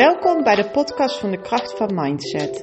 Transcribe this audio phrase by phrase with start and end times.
[0.00, 2.56] Welkom bij de podcast van de kracht van mindset.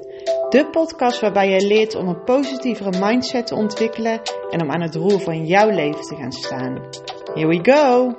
[0.50, 4.96] De podcast waarbij je leert om een positievere mindset te ontwikkelen en om aan het
[4.96, 6.90] roer van jouw leven te gaan staan.
[7.34, 8.16] Here we go!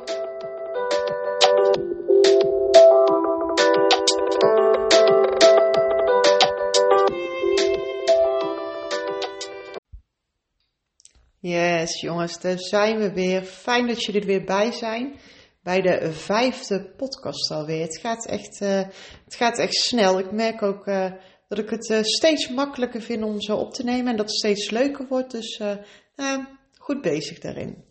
[11.40, 13.42] Yes, jongens, daar zijn we weer.
[13.42, 15.14] Fijn dat jullie er weer bij zijn
[15.68, 17.82] bij de vijfde podcast alweer.
[17.82, 18.82] Het gaat echt, uh,
[19.24, 20.18] het gaat echt snel.
[20.18, 21.12] Ik merk ook uh,
[21.48, 24.36] dat ik het uh, steeds makkelijker vind om zo op te nemen en dat het
[24.36, 25.30] steeds leuker wordt.
[25.30, 25.62] Dus
[26.78, 27.84] goed bezig daarin.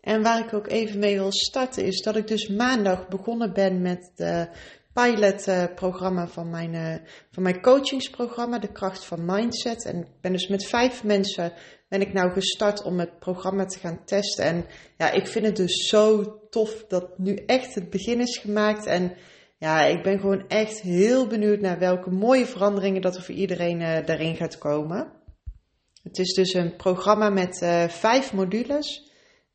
[0.00, 3.80] En waar ik ook even mee wil starten is dat ik dus maandag begonnen ben
[3.80, 4.48] met de
[4.92, 9.84] pilotprogramma van mijn, van mijn coachingsprogramma, De Kracht van Mindset.
[9.84, 11.52] En ik ben dus met vijf mensen
[11.92, 14.44] ben ik nou gestart om het programma te gaan testen.
[14.44, 14.66] En
[14.98, 18.86] ja, ik vind het dus zo tof dat nu echt het begin is gemaakt.
[18.86, 19.14] En
[19.58, 23.80] ja, ik ben gewoon echt heel benieuwd naar welke mooie veranderingen dat er voor iedereen
[23.80, 25.12] uh, daarin gaat komen.
[26.02, 29.10] Het is dus een programma met uh, vijf modules.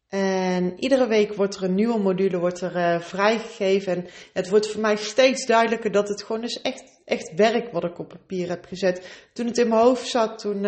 [0.08, 3.96] En iedere week wordt er een nieuwe module wordt er, uh, vrijgegeven.
[3.96, 7.84] En het wordt voor mij steeds duidelijker dat het gewoon dus echt, echt werk wat
[7.84, 9.28] ik op papier heb gezet.
[9.34, 10.66] Toen het in mijn hoofd zat, toen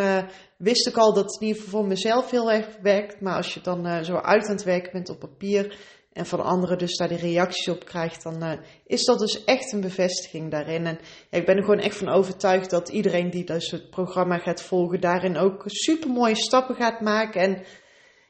[0.59, 3.21] wist ik al dat het in ieder geval voor mezelf heel erg werkt.
[3.21, 5.77] Maar als je dan uh, zo uit aan het werken bent op papier
[6.13, 9.81] en van anderen dus daar die reacties op krijgt, dan is dat dus echt een
[9.81, 10.85] bevestiging daarin.
[10.85, 10.99] En
[11.29, 15.01] ik ben er gewoon echt van overtuigd dat iedereen die dus het programma gaat volgen,
[15.01, 17.41] daarin ook super mooie stappen gaat maken.
[17.41, 17.63] En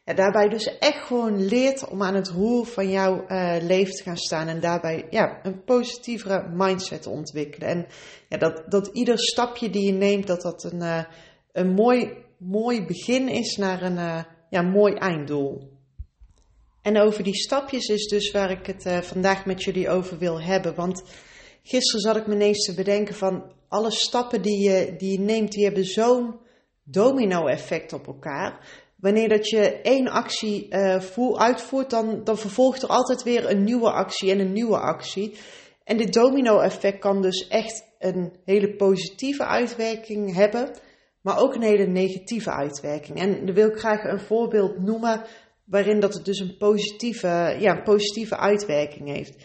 [0.05, 4.03] ja, daarbij dus echt gewoon leert om aan het roer van jouw uh, leven te
[4.03, 7.69] gaan staan en daarbij ja, een positievere mindset te ontwikkelen.
[7.69, 7.87] En
[8.27, 11.05] ja, dat, dat ieder stapje die je neemt, dat dat een,
[11.59, 15.77] een mooi, mooi begin is naar een uh, ja, mooi einddoel.
[16.81, 20.75] En over die stapjes is dus waar ik het vandaag met jullie over wil hebben.
[20.75, 21.03] Want
[21.63, 25.63] gisteren zat ik me ineens te bedenken van alle stappen die je, die neemt, die
[25.63, 26.35] hebben zo'n
[26.83, 28.67] domino-effect op elkaar.
[28.95, 33.91] Wanneer dat je één actie uh, uitvoert, dan, dan vervolgt er altijd weer een nieuwe
[33.91, 35.35] actie en een nieuwe actie.
[35.83, 40.71] En dit domino-effect kan dus echt een hele positieve uitwerking hebben,
[41.21, 43.19] maar ook een hele negatieve uitwerking.
[43.19, 45.25] En dan wil ik graag een voorbeeld noemen
[45.65, 49.43] waarin dat het dus een positieve, ja, positieve uitwerking heeft.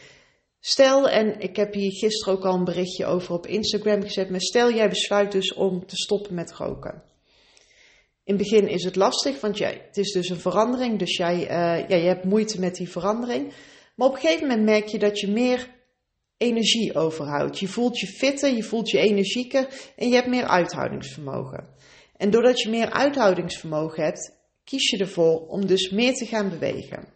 [0.61, 4.41] Stel, en ik heb hier gisteren ook al een berichtje over op Instagram gezet, maar
[4.41, 7.03] stel jij besluit dus om te stoppen met roken.
[8.25, 11.35] In het begin is het lastig, want jij, het is dus een verandering, dus jij,
[11.35, 13.53] uh, ja, je hebt moeite met die verandering.
[13.97, 15.74] Maar op een gegeven moment merk je dat je meer
[16.45, 17.59] energie overhoudt.
[17.59, 21.69] Je voelt je fitter, je voelt je energieker en je hebt meer uithoudingsvermogen.
[22.17, 24.33] En doordat je meer uithoudingsvermogen hebt,
[24.65, 27.13] kies je ervoor om dus meer te gaan bewegen.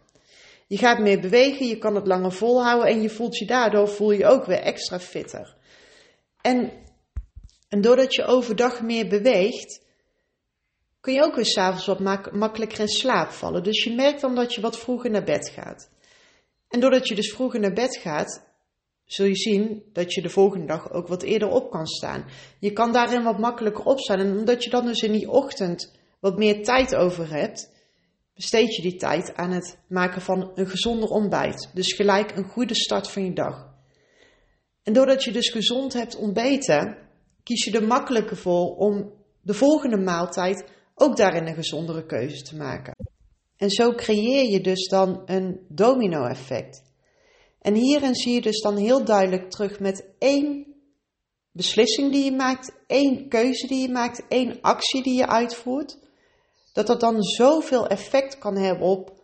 [0.67, 4.11] Je gaat meer bewegen, je kan het langer volhouden en je voelt je daardoor voel
[4.11, 5.55] je ook weer extra fitter.
[6.41, 6.71] En,
[7.69, 9.81] en doordat je overdag meer beweegt,
[10.99, 13.63] kun je ook weer s'avonds wat mak makkelijker in slaap vallen.
[13.63, 15.89] Dus je merkt dan dat je wat vroeger naar bed gaat.
[16.67, 18.48] En doordat je dus vroeger naar bed gaat,
[19.11, 22.25] zul je zien dat je de volgende dag ook wat eerder op kan staan.
[22.59, 24.19] Je kan daarin wat makkelijker opstaan.
[24.19, 27.71] En omdat je dan dus in die ochtend wat meer tijd over hebt,
[28.33, 31.69] besteed je die tijd aan het maken van een gezonder ontbijt.
[31.73, 33.73] Dus gelijk een goede start van je dag.
[34.83, 36.97] En doordat je dus gezond hebt ontbeten,
[37.43, 42.55] kies je er makkelijker voor om de volgende maaltijd ook daarin een gezondere keuze te
[42.55, 42.95] maken.
[43.57, 46.88] En zo creëer je dus dan een domino-effect.
[47.59, 50.75] En hierin zie je dus dan heel duidelijk terug met één
[51.51, 55.97] beslissing die je maakt, één keuze die je maakt, één actie die je uitvoert,
[56.73, 59.21] dat dat dan zoveel effect kan hebben op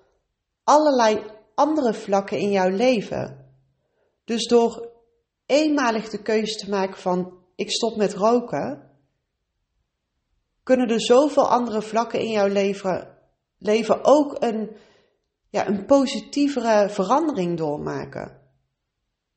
[0.64, 1.24] allerlei
[1.56, 3.54] andere vlakken in jouw leven.
[4.26, 4.92] Dus door
[5.46, 8.92] eenmalig de keuze te maken van ik stop met roken,
[10.64, 13.18] kunnen er zoveel andere vlakken in jouw leven,
[13.58, 14.76] leven ook een,
[15.56, 18.42] ja, een positievere verandering doormaken.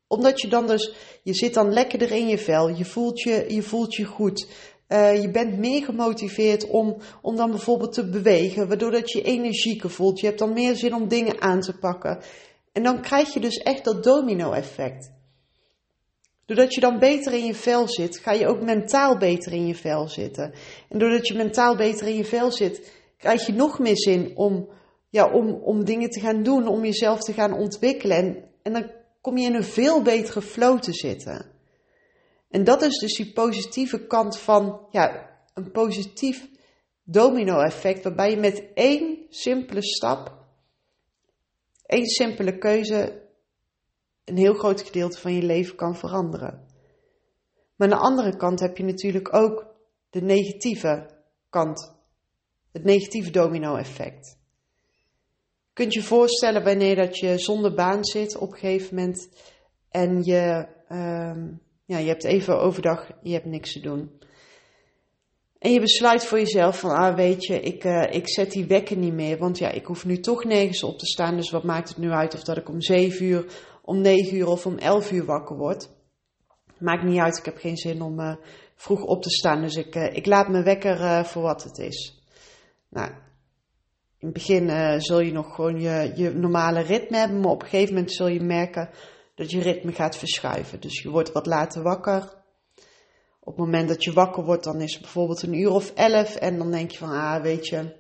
[0.06, 3.62] Omdat je dan dus, je zit dan lekkerder in je vel, je voelt je, je,
[3.62, 4.48] voelt je goed.
[4.88, 9.90] Uh, je bent meer gemotiveerd om, om dan bijvoorbeeld te bewegen, waardoor dat je energieker
[9.90, 10.20] voelt.
[10.20, 12.20] Je hebt dan meer zin om dingen aan te pakken.
[12.72, 15.12] En dan krijg je dus echt dat domino-effect.
[16.46, 19.74] Doordat je dan beter in je vel zit, ga je ook mentaal beter in je
[19.74, 20.54] vel zitten.
[20.88, 24.68] En doordat je mentaal beter in je vel zit, krijg je nog meer zin om,
[25.10, 28.16] ja, om, om dingen te gaan doen, om jezelf te gaan ontwikkelen.
[28.16, 28.90] En, en dan
[29.20, 31.46] kom je in een veel betere flow te zitten.
[32.50, 36.48] En dat is dus die positieve kant van ja, een positief
[37.02, 40.46] domino-effect, waarbij je met één simpele stap,
[41.86, 43.26] één simpele keuze
[44.24, 46.66] een heel groot gedeelte van je leven kan veranderen.
[47.76, 49.74] Maar aan de andere kant heb je natuurlijk ook
[50.10, 51.10] de negatieve
[51.50, 51.94] kant,
[52.72, 54.37] het negatieve domino-effect.
[55.78, 59.28] Kunt je voorstellen wanneer dat je zonder baan zit op een gegeven moment
[59.90, 61.46] en je, ehm,
[61.84, 64.10] ja, je hebt even overdag, je hebt niks te doen.
[65.58, 68.96] En je besluit voor jezelf van, ah weet je, ik, uh, ik zet die wekker
[68.96, 71.88] niet meer, want ja, ik hoef nu toch nergens op te staan, dus wat maakt
[71.88, 73.44] het nu uit of dat ik om 7 uur,
[73.82, 75.90] om 9 uur of om 11 uur wakker word.
[76.78, 78.34] Maakt niet uit, ik heb geen zin om uh,
[78.74, 82.22] vroeg op te staan, dus ik, uh, ik laat mijn wekker voor wat het is.
[82.88, 83.10] Nou,
[84.18, 87.68] in het begin zul je nog gewoon je, je normale ritme hebben, maar op een
[87.68, 88.90] gegeven moment zul je merken
[89.34, 90.80] dat je ritme gaat verschuiven.
[90.80, 92.36] Dus je wordt wat later wakker,
[93.40, 96.36] op het moment dat je wakker wordt, dan is het bijvoorbeeld een uur of elf.
[96.36, 97.94] En dan denk je van, ah, weet je,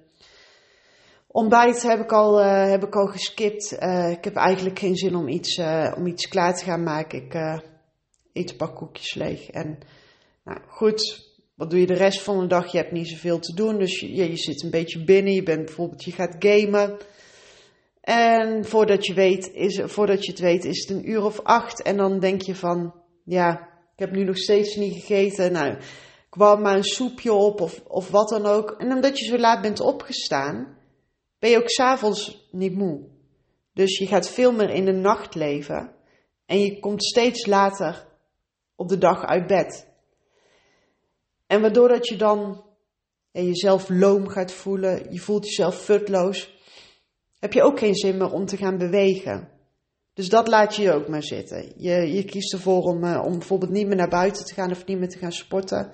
[1.26, 3.76] ontbijt heb ik al, uh, heb ik al geskipt.
[3.80, 5.60] Uh, ik heb eigenlijk geen zin om iets,
[5.96, 7.22] om iets klaar te gaan maken.
[7.24, 7.34] Ik
[8.32, 9.48] eet een paar koekjes leeg.
[9.50, 9.78] En
[10.44, 11.27] nou, goed,
[11.58, 12.72] wat doe je de rest van de dag?
[12.72, 13.78] Je hebt niet zoveel te doen.
[13.78, 15.32] Dus je, je zit een beetje binnen.
[15.32, 16.96] Je bent bijvoorbeeld, je gaat gamen.
[18.00, 21.82] En voordat je, weet, is, voordat je het weet, is het een uur of acht.
[21.82, 22.94] En dan denk je van,
[23.24, 23.52] ja,
[23.92, 25.52] ik heb nu nog steeds niet gegeten.
[25.52, 25.78] Nou,
[26.30, 28.70] wou maar een soepje op of, of wat dan ook.
[28.70, 30.76] En omdat je zo laat bent opgestaan,
[31.38, 33.08] ben je ook s'avonds niet moe.
[33.72, 35.92] Dus je gaat veel meer in de nacht leven.
[36.46, 38.06] En je komt steeds later
[38.76, 39.88] op de dag uit bed.
[41.48, 42.64] En waardoor dat je dan
[43.30, 46.56] ja, jezelf loom gaat voelen, je voelt jezelf futloos,
[47.38, 49.48] heb je ook geen zin meer om te gaan bewegen.
[50.14, 51.72] Dus dat laat je je ook maar zitten.
[51.76, 54.86] Je, je kiest ervoor om, uh, om bijvoorbeeld niet meer naar buiten te gaan of
[54.86, 55.92] niet meer te gaan sporten.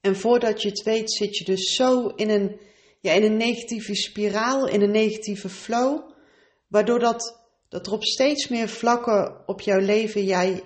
[0.00, 2.60] En voordat je het weet, zit je dus zo in een,
[3.00, 6.10] ja, in een negatieve spiraal, in een negatieve flow,
[6.68, 10.62] waardoor dat, dat er op steeds meer vlakken op jouw leven jij,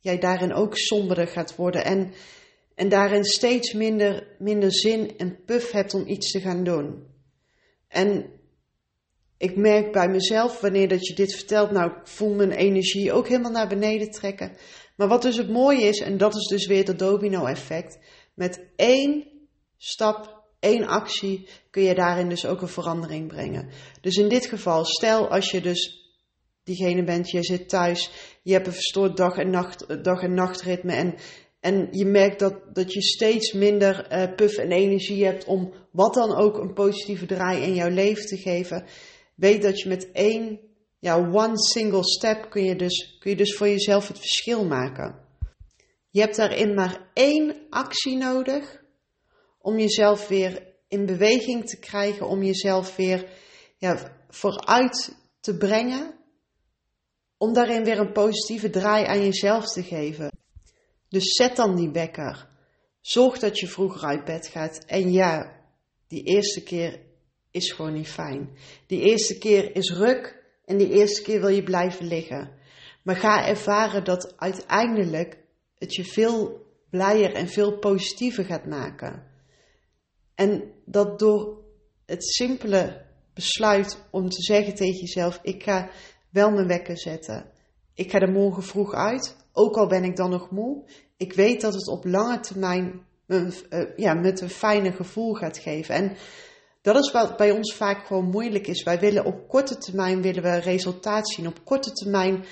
[0.00, 2.12] jij daarin ook somberder gaat worden en,
[2.76, 7.06] en daarin steeds minder, minder zin en puff hebt om iets te gaan doen.
[7.88, 8.30] En
[9.38, 13.28] ik merk bij mezelf, wanneer dat je dit vertelt, nou, ik voel mijn energie ook
[13.28, 14.56] helemaal naar beneden trekken.
[14.96, 17.98] Maar wat dus het mooie is, en dat is dus weer dat domino-effect,
[18.34, 19.24] met één
[19.76, 23.68] stap, één actie, kun je daarin dus ook een verandering brengen.
[24.00, 26.10] Dus in dit geval, stel als je dus
[26.64, 28.10] diegene bent, je zit thuis,
[28.42, 31.14] je hebt een verstoord dag- en, nacht, dag en nachtritme en,
[31.66, 36.14] en je merkt dat, dat je steeds minder uh, puff en energie hebt om wat
[36.14, 38.84] dan ook een positieve draai in jouw leven te geven
[39.34, 40.60] weet dat je met één,
[40.98, 45.24] ja, one single step kun je dus, kun je dus voor jezelf het verschil maken.
[46.10, 48.82] Je hebt daarin maar één actie nodig
[49.58, 53.30] om jezelf weer in beweging te krijgen, om jezelf weer
[53.76, 56.14] ja, vooruit te brengen,
[57.36, 60.44] om daarin weer een positieve draai aan jezelf te geven.
[61.08, 62.48] Dus zet dan die wekker.
[63.00, 64.84] Zorg dat je vroeger uit bed gaat.
[64.84, 65.60] En ja,
[66.06, 67.00] die eerste keer
[67.50, 68.56] is gewoon niet fijn.
[68.86, 72.50] Die eerste keer is ruk en die eerste keer wil je blijven liggen.
[73.02, 75.38] Maar ga ervaren dat uiteindelijk
[75.74, 79.22] het je veel blijer en veel positiever gaat maken.
[80.34, 81.64] En dat door
[82.06, 83.04] het simpele
[83.34, 85.90] besluit om te zeggen tegen jezelf: ik ga
[86.30, 87.50] wel mijn wekker zetten.
[87.94, 90.82] Ik ga er morgen vroeg uit, ook al ben ik dan nog moe.
[91.16, 95.58] Ik weet dat het op lange termijn me, uh, ja, met een fijne gevoel gaat
[95.58, 95.94] geven.
[95.94, 96.16] En
[96.82, 98.82] dat is wat bij ons vaak gewoon moeilijk is.
[98.82, 101.46] Wij willen op korte termijn willen we resultaat zien.
[101.46, 102.44] Op korte termijn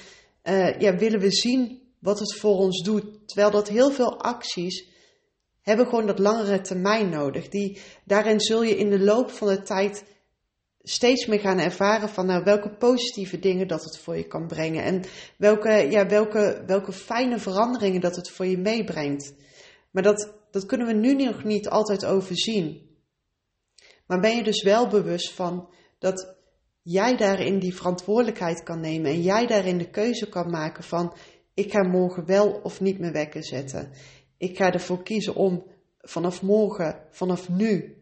[0.45, 3.29] uh, ja, willen we zien wat het voor ons doet.
[3.29, 4.89] Terwijl dat heel veel acties
[5.61, 7.49] hebben gewoon dat langere termijn nodig.
[7.49, 10.05] Die, daarin zul je in de loop van de tijd
[10.85, 14.83] steeds meer gaan ervaren van nou, welke positieve dingen dat het voor je kan brengen.
[14.83, 15.03] En
[15.37, 19.35] welke, ja, welke, welke fijne veranderingen dat het voor je meebrengt.
[19.91, 22.93] Maar dat, dat kunnen we nu nog niet altijd overzien.
[24.07, 26.37] Maar ben je dus wel bewust van dat
[26.83, 31.17] jij daarin die verantwoordelijkheid kan nemen en jij daarin de keuze kan maken van
[31.55, 33.91] ik ga morgen wel of niet mijn wekker zetten.
[34.37, 35.67] Ik ga ervoor kiezen om
[35.99, 37.97] vanaf morgen, vanaf nu,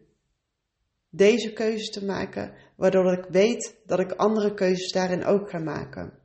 [1.15, 6.19] deze keuze te maken, waardoor ik weet dat ik andere keuzes daarin ook ga maken.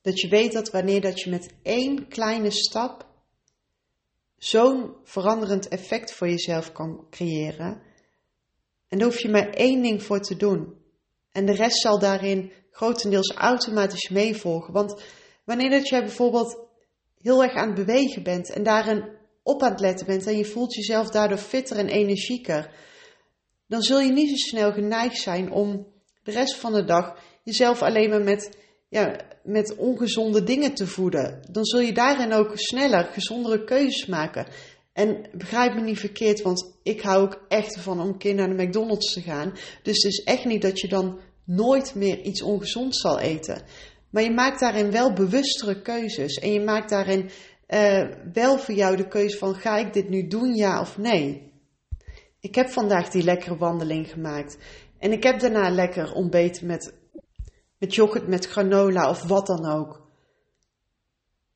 [0.00, 3.06] Dat je weet dat wanneer dat je met één kleine stap
[4.36, 7.82] zo'n veranderend effect voor jezelf kan creëren,
[8.88, 10.74] en daar hoef je maar één ding voor te doen.
[11.32, 14.72] En de rest zal daarin grotendeels automatisch meevolgen.
[14.72, 15.02] Want
[15.44, 16.66] wanneer dat jij bijvoorbeeld
[17.20, 20.44] heel erg aan het bewegen bent en daarin op aan het letten bent en je
[20.44, 22.74] voelt jezelf daardoor fitter en energieker,
[23.68, 25.86] dan zul je niet zo snel geneigd zijn om
[26.22, 28.56] de rest van de dag jezelf alleen maar met
[28.88, 34.46] ja, met ongezonde dingen te voeden, dan zul je daarin ook sneller gezondere keuzes maken.
[34.92, 38.56] En begrijp me niet verkeerd, want ik hou ook echt ervan om een keer naar
[38.56, 39.52] de McDonald's te gaan.
[39.82, 43.62] Dus het is echt niet dat je dan nooit meer iets ongezonds zal eten.
[44.10, 46.34] Maar je maakt daarin wel bewustere keuzes.
[46.34, 47.30] En je maakt daarin
[47.68, 51.47] uh, wel voor jou de keuze van ga ik dit nu doen, ja of nee.
[52.40, 54.58] Ik heb vandaag die lekkere wandeling gemaakt.
[54.98, 56.94] En ik heb daarna lekker ontbeten met,
[57.78, 60.06] met yoghurt, met granola of wat dan ook.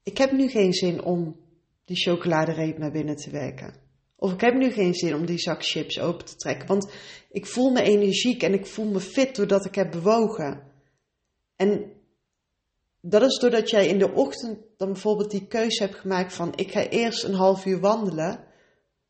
[0.02, 1.36] Ik heb nu geen zin om
[1.84, 3.74] die chocoladereep naar binnen te werken.
[4.16, 6.68] Of ik heb nu geen zin om die zak chips open te trekken.
[6.68, 6.92] Want
[7.30, 10.62] ik voel me energiek en ik voel me fit doordat ik heb bewogen.
[11.56, 11.92] En
[13.00, 16.70] dat is doordat jij in de ochtend dan bijvoorbeeld die keuze hebt gemaakt van ik
[16.70, 18.44] ga eerst een half uur wandelen.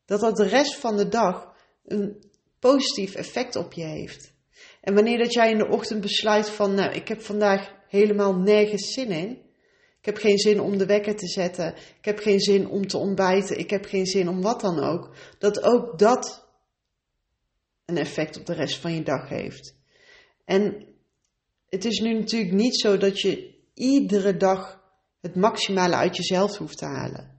[0.05, 1.52] Dat dat de rest van de dag
[1.85, 2.23] een
[2.59, 4.33] positief effect op je heeft.
[4.81, 8.93] En wanneer dat jij in de ochtend besluit van nou ik heb vandaag helemaal nergens
[8.93, 9.41] zin in.
[9.99, 11.75] Ik heb geen zin om de wekker te zetten.
[11.75, 13.57] Ik heb geen zin om te ontbijten.
[13.57, 15.15] Ik heb geen zin om wat dan ook.
[15.37, 16.47] Dat ook dat
[17.85, 19.75] een effect op de rest van je dag heeft.
[20.45, 20.85] En
[21.69, 24.81] het is nu natuurlijk niet zo dat je iedere dag
[25.21, 27.32] het maximale uit jezelf hoeft te halen.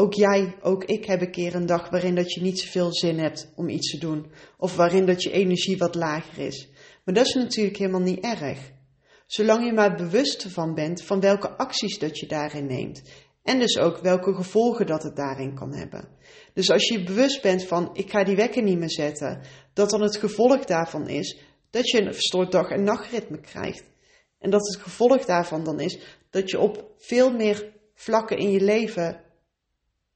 [0.00, 3.18] Ook jij, ook ik hebben een keer een dag waarin dat je niet zoveel zin
[3.18, 4.32] hebt om iets te doen.
[4.58, 6.68] Of waarin dat je energie wat lager is.
[7.04, 8.70] Maar dat is natuurlijk helemaal niet erg.
[9.26, 13.02] Zolang je maar bewust ervan bent van welke acties dat je daarin neemt.
[13.42, 16.08] En dus ook welke gevolgen dat het daarin kan hebben.
[16.54, 19.40] Dus als je bewust bent van ik ga die wekker niet meer zetten,
[19.74, 21.38] dat dan het gevolg daarvan is
[21.70, 23.84] dat je een verstoord dag- en nachtritme krijgt.
[24.38, 25.98] En dat het gevolg daarvan dan is
[26.30, 29.28] dat je op veel meer vlakken in je leven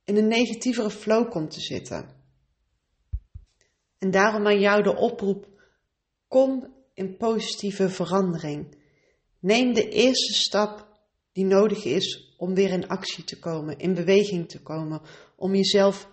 [0.05, 2.09] in een negatievere flow komt te zitten.
[3.99, 5.47] En daarom aan jou de oproep:
[6.29, 8.83] kom in positieve verandering.
[9.39, 10.89] Neem de eerste stap
[11.33, 15.01] die nodig is om weer in actie te komen, in beweging te komen,
[15.37, 16.09] om jezelf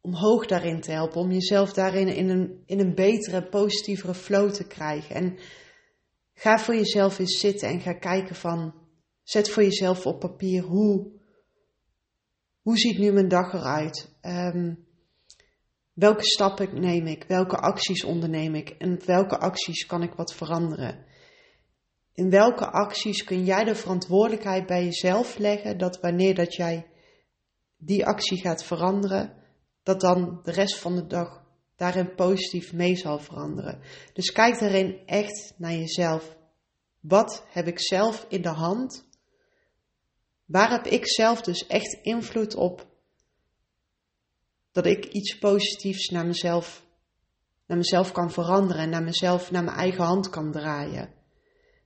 [0.00, 4.66] omhoog daarin te helpen, om jezelf daarin in een, in een betere, positievere flow te
[4.66, 5.14] krijgen.
[5.14, 5.38] En
[6.34, 8.74] ga voor jezelf eens zitten en ga kijken van,
[9.22, 11.12] zet voor jezelf op papier hoe,
[12.64, 14.08] hoe ziet nu mijn dag eruit?
[14.22, 14.86] Um,
[15.92, 17.24] welke stappen neem ik?
[17.28, 18.68] Welke acties onderneem ik?
[18.68, 21.04] En welke acties kan ik wat veranderen?
[22.14, 26.86] In welke acties kun jij de verantwoordelijkheid bij jezelf leggen dat wanneer dat jij
[27.76, 29.32] die actie gaat veranderen,
[29.82, 31.42] dat dan de rest van de dag
[31.76, 33.80] daarin positief mee zal veranderen.
[34.12, 36.36] Dus kijk daarin echt naar jezelf.
[37.00, 39.08] Wat heb ik zelf in de hand?
[40.44, 42.86] Waar heb ik zelf dus echt invloed op
[44.72, 46.86] dat ik iets positiefs naar mezelf,
[47.66, 51.12] naar mezelf kan veranderen en naar mezelf, naar mijn eigen hand kan draaien?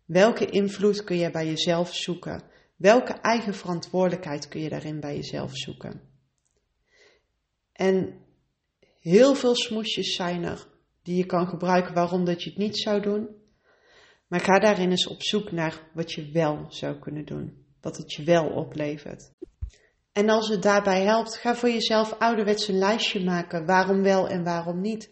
[0.05, 2.43] Welke invloed kun je bij jezelf zoeken?
[2.77, 6.01] Welke eigen verantwoordelijkheid kun je daarin bij jezelf zoeken?
[7.73, 8.25] En
[9.01, 10.67] heel veel smoesjes zijn er
[11.03, 13.29] die je kan gebruiken waarom dat je het niet zou doen.
[14.27, 17.67] Maar ga daarin eens op zoek naar wat je wel zou kunnen doen.
[17.81, 19.33] Wat het je wel oplevert.
[20.13, 23.67] En als het daarbij helpt, ga voor jezelf ouderwets een lijstje maken.
[23.67, 25.11] Waarom wel en waarom niet.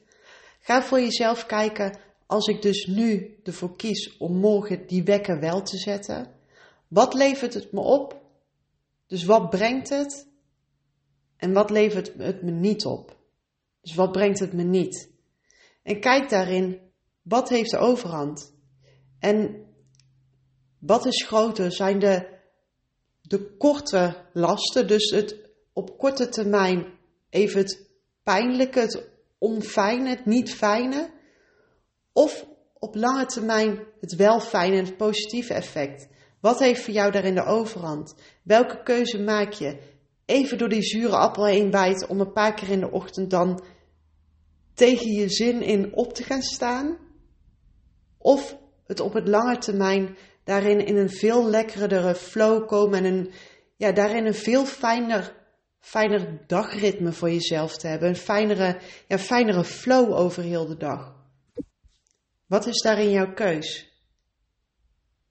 [0.60, 5.62] Ga voor jezelf kijken, als ik dus nu ervoor kies om morgen die wekker wel
[5.62, 6.34] te zetten.
[6.88, 8.20] Wat levert het me op?
[9.06, 10.28] Dus wat brengt het?
[11.36, 13.16] En wat levert het me niet op?
[13.80, 15.10] Dus wat brengt het me niet?
[15.82, 16.80] En kijk daarin,
[17.22, 18.54] wat heeft de overhand?
[19.18, 19.66] En
[20.78, 21.72] wat is groter?
[21.72, 22.35] Zijn de,
[23.28, 25.36] de korte lasten, dus het
[25.72, 26.86] op korte termijn
[27.30, 27.90] even het
[28.22, 31.10] pijnlijke, het onfijne, het niet fijne?
[32.12, 32.46] Of
[32.78, 36.08] op lange termijn het wel fijne en het positieve effect?
[36.40, 38.14] Wat heeft voor jou daarin de overhand?
[38.42, 39.78] Welke keuze maak je?
[40.24, 43.64] Even door die zure appel heen bijten om een paar keer in de ochtend dan
[44.74, 46.98] tegen je zin in op te gaan staan?
[48.18, 53.32] Of het op het lange termijn daarin in een veel lekkerdere flow komen en een,
[53.76, 55.32] ja, daarin een veel fijner,
[55.80, 58.08] fijner dagritme voor jezelf te hebben.
[58.08, 61.14] Een fijnere, ja, fijnere flow over heel de dag.
[62.46, 63.90] Wat is daarin jouw keus?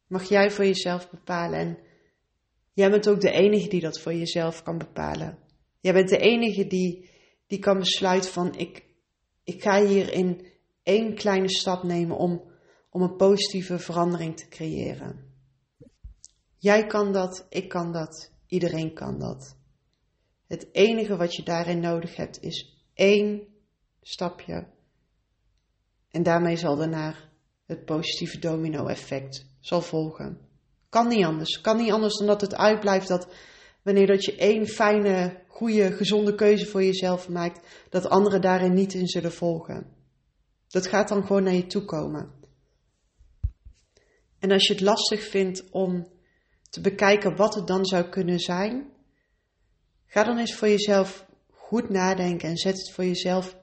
[0.07, 1.77] Mag jij voor jezelf bepalen en
[2.73, 5.37] jij bent ook de enige die dat voor jezelf kan bepalen.
[5.79, 7.09] Jij bent de enige die,
[7.47, 8.85] die kan besluiten van ik,
[9.43, 10.47] ik ga hierin
[10.83, 12.53] één kleine stap nemen om,
[12.95, 15.33] om een positieve verandering te creëren.
[16.57, 19.57] Jij kan dat, ik kan dat, iedereen kan dat.
[20.47, 23.47] Het enige wat je daarin nodig hebt is één
[24.01, 24.67] stapje.
[26.11, 27.15] En daarmee zal daarna
[27.65, 30.39] het positieve domino-effect zal volgen.
[30.89, 31.61] Kan niet anders.
[31.61, 33.27] Kan niet anders dan dat het uitblijft dat
[33.81, 38.93] wanneer dat je één fijne, goede, gezonde keuze voor jezelf maakt, dat anderen daarin niet
[38.93, 39.93] in zullen volgen.
[40.67, 42.43] Dat gaat dan gewoon naar je toe komen.
[44.45, 46.07] En als je het lastig vindt om
[46.69, 48.91] te bekijken wat het dan zou kunnen zijn,
[50.05, 53.57] ga dan eens voor jezelf goed nadenken en zet het voor jezelf.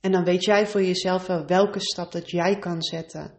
[0.00, 3.34] En dan weet jij voor jezelf wel welke stap dat jij kan zetten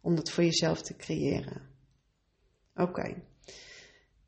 [0.00, 1.62] om dat voor jezelf te creëren.
[2.74, 3.22] Oké.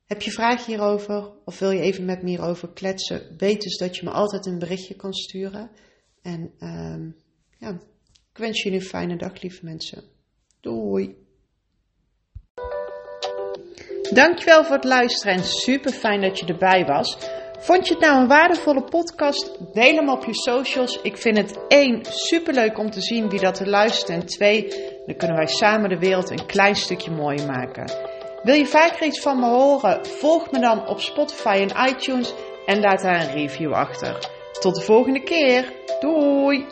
[0.07, 3.37] Heb je vragen hierover of wil je even met me hierover kletsen?
[3.37, 5.71] Weet dus dat je me altijd een berichtje kan sturen.
[6.23, 7.11] En ehm,
[7.59, 7.71] ja,
[8.33, 10.05] ik wens jullie een fijne dag, lieve mensen.
[10.61, 11.23] Doei!
[14.15, 17.19] Dankjewel voor het luisteren en super fijn dat je erbij was.
[17.59, 19.59] Vond je het nou een waardevolle podcast?
[19.73, 21.01] Deel hem op je socials.
[21.03, 24.09] Ik vind het één super leuk om te zien wie dat er luistert.
[24.09, 24.69] En twee,
[25.07, 27.93] dan kunnen wij samen de wereld een klein stukje mooier maken.
[28.43, 30.07] Wil je vaker iets van me horen?
[30.07, 32.35] Volg me dan op Spotify en iTunes
[32.67, 34.29] en laat daar een review achter.
[34.61, 35.73] Tot de volgende keer.
[36.01, 36.67] Doei!